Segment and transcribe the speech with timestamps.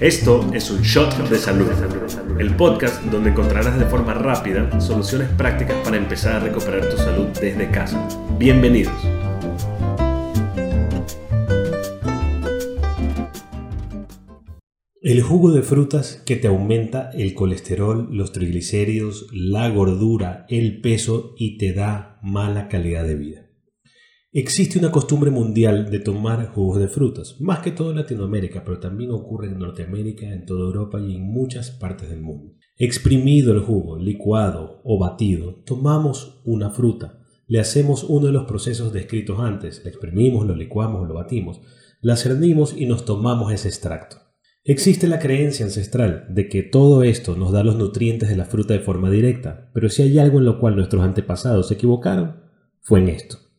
[0.00, 1.68] Esto es un shot de salud,
[2.38, 7.26] el podcast donde encontrarás de forma rápida soluciones prácticas para empezar a recuperar tu salud
[7.38, 8.08] desde casa.
[8.38, 8.94] Bienvenidos.
[15.02, 21.34] El jugo de frutas que te aumenta el colesterol, los triglicéridos, la gordura, el peso
[21.36, 23.49] y te da mala calidad de vida.
[24.32, 28.78] Existe una costumbre mundial de tomar jugos de frutas, más que todo en Latinoamérica, pero
[28.78, 32.54] también ocurre en Norteamérica, en toda Europa y en muchas partes del mundo.
[32.76, 38.92] Exprimido el jugo, licuado o batido, tomamos una fruta, le hacemos uno de los procesos
[38.92, 41.60] descritos antes, la exprimimos, lo licuamos, lo batimos,
[42.00, 44.18] la cernimos y nos tomamos ese extracto.
[44.62, 48.74] Existe la creencia ancestral de que todo esto nos da los nutrientes de la fruta
[48.74, 52.36] de forma directa, pero si hay algo en lo cual nuestros antepasados se equivocaron,
[52.80, 53.49] fue en esto.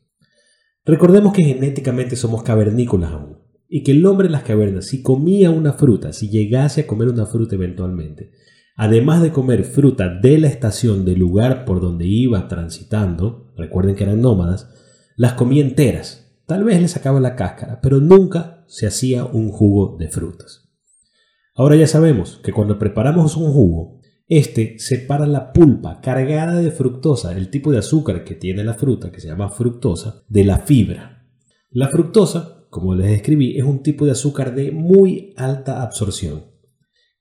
[0.83, 3.37] Recordemos que genéticamente somos cavernícolas aún,
[3.69, 7.07] y que el hombre en las cavernas, si comía una fruta, si llegase a comer
[7.07, 8.31] una fruta eventualmente,
[8.75, 14.03] además de comer fruta de la estación del lugar por donde iba transitando, recuerden que
[14.03, 14.69] eran nómadas,
[15.15, 16.35] las comía enteras.
[16.47, 20.69] Tal vez le sacaba la cáscara, pero nunca se hacía un jugo de frutas.
[21.53, 24.00] Ahora ya sabemos que cuando preparamos un jugo,
[24.31, 29.11] este separa la pulpa cargada de fructosa, el tipo de azúcar que tiene la fruta,
[29.11, 31.27] que se llama fructosa, de la fibra.
[31.69, 36.45] La fructosa, como les describí, es un tipo de azúcar de muy alta absorción,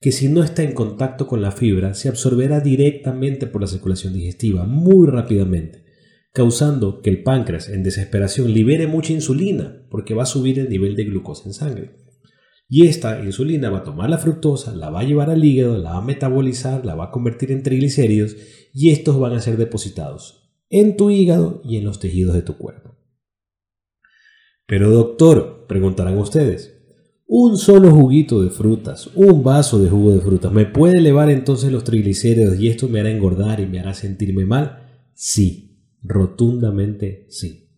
[0.01, 4.13] que si no está en contacto con la fibra se absorberá directamente por la circulación
[4.13, 5.85] digestiva muy rápidamente,
[6.33, 10.95] causando que el páncreas en desesperación libere mucha insulina porque va a subir el nivel
[10.95, 11.91] de glucosa en sangre.
[12.73, 15.91] Y esta insulina va a tomar la fructosa, la va a llevar al hígado, la
[15.91, 18.37] va a metabolizar, la va a convertir en triglicéridos
[18.73, 22.57] y estos van a ser depositados en tu hígado y en los tejidos de tu
[22.57, 22.97] cuerpo.
[24.67, 26.81] Pero doctor, preguntarán ustedes,
[27.27, 31.73] un solo juguito de frutas, un vaso de jugo de frutas, ¿me puede elevar entonces
[31.73, 34.87] los triglicéridos y esto me hará engordar y me hará sentirme mal?
[35.13, 37.70] Sí, rotundamente sí.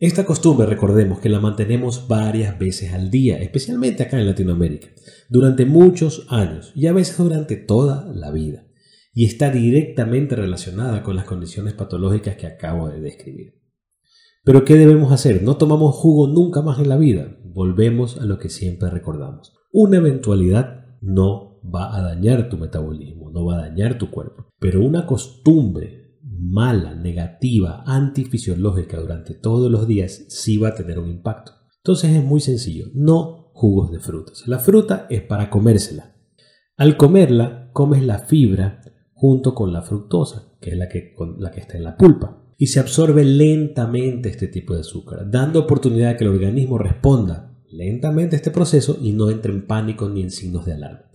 [0.00, 4.88] Esta costumbre recordemos que la mantenemos varias veces al día, especialmente acá en Latinoamérica,
[5.28, 8.66] durante muchos años y a veces durante toda la vida,
[9.12, 13.60] y está directamente relacionada con las condiciones patológicas que acabo de describir.
[14.42, 15.42] Pero ¿qué debemos hacer?
[15.42, 19.52] No tomamos jugo nunca más en la vida, volvemos a lo que siempre recordamos.
[19.70, 24.82] Una eventualidad no va a dañar tu metabolismo, no va a dañar tu cuerpo, pero
[24.82, 26.09] una costumbre
[26.40, 31.52] mala, negativa, antifisiológica durante todos los días, sí va a tener un impacto.
[31.78, 34.46] Entonces es muy sencillo, no jugos de frutas.
[34.46, 36.16] La fruta es para comérsela.
[36.76, 38.80] Al comerla, comes la fibra
[39.12, 42.68] junto con la fructosa, que es la que, la que está en la pulpa, y
[42.68, 48.36] se absorbe lentamente este tipo de azúcar, dando oportunidad a que el organismo responda lentamente
[48.36, 51.10] a este proceso y no entre en pánico ni en signos de alarma.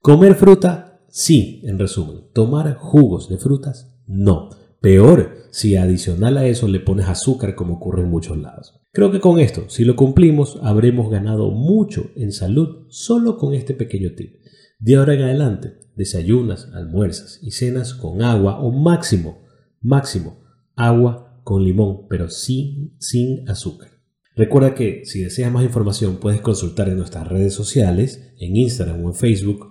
[0.00, 2.28] Comer fruta, sí, en resumen.
[2.32, 4.50] Tomar jugos de frutas, no.
[4.80, 8.80] Peor si adicional a eso le pones azúcar como ocurre en muchos lados.
[8.92, 13.74] Creo que con esto, si lo cumplimos, habremos ganado mucho en salud solo con este
[13.74, 14.36] pequeño tip.
[14.78, 19.42] De ahora en adelante, desayunas, almuerzas y cenas con agua o máximo,
[19.80, 20.42] máximo,
[20.74, 23.90] agua con limón, pero sin, sin azúcar.
[24.34, 29.08] Recuerda que si deseas más información puedes consultar en nuestras redes sociales, en Instagram o
[29.08, 29.66] en Facebook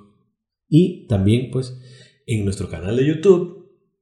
[0.70, 1.78] y también pues
[2.28, 3.61] en nuestro canal de YouTube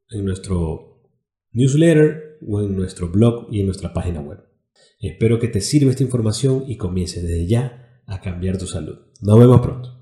[0.10, 1.04] en nuestro
[1.52, 4.40] newsletter o en nuestro blog y en nuestra página web.
[5.00, 8.98] Espero que te sirva esta información y comience desde ya a cambiar tu salud.
[9.22, 9.96] Nos vemos pronto.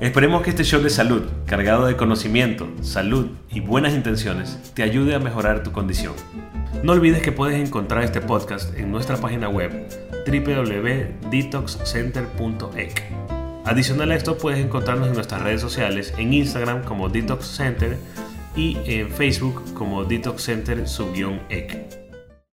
[0.00, 5.14] Esperemos que este show de salud, cargado de conocimiento, salud y buenas intenciones, te ayude
[5.14, 6.14] a mejorar tu condición.
[6.82, 9.88] No olvides que puedes encontrar este podcast en nuestra página web
[10.26, 13.02] www.detoxcenter.ec.
[13.64, 17.98] Adicional a esto, puedes encontrarnos en nuestras redes sociales, en Instagram como Detox Center
[18.58, 22.07] y en Facebook como Detox Center-EC.